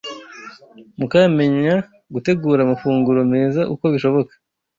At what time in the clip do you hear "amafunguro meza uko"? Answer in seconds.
2.63-3.83